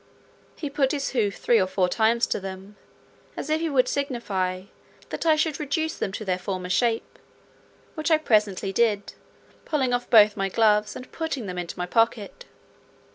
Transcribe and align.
He 0.55 0.67
put 0.71 0.93
his 0.93 1.11
hoof 1.11 1.35
three 1.37 1.61
or 1.61 1.67
four 1.67 1.87
times 1.87 2.25
to 2.25 2.39
them, 2.39 2.75
as 3.37 3.51
if 3.51 3.61
he 3.61 3.69
would 3.69 3.87
signify, 3.87 4.63
that 5.09 5.27
I 5.27 5.35
should 5.35 5.59
reduce 5.59 5.95
them 5.95 6.11
to 6.13 6.25
their 6.25 6.39
former 6.39 6.69
shape, 6.69 7.19
which 7.93 8.09
I 8.09 8.17
presently 8.17 8.73
did, 8.73 9.13
pulling 9.63 9.93
off 9.93 10.09
both 10.09 10.35
my 10.35 10.49
gloves, 10.49 10.95
and 10.95 11.11
putting 11.11 11.45
them 11.45 11.59
into 11.59 11.77
my 11.77 11.85
pocket. 11.85 12.45